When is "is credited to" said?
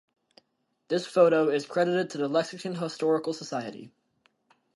1.51-2.17